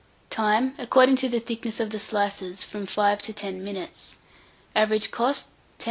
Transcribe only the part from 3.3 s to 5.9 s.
10 minutes. Average cost, 10d.